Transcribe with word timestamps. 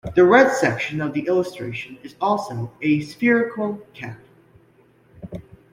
The 0.15 0.23
red 0.25 0.49
section 0.51 0.99
of 0.99 1.13
the 1.13 1.27
illustration 1.27 1.95
is 2.01 2.15
also 2.19 2.71
a 2.81 3.01
spherical 3.01 3.85
cap. 3.93 4.17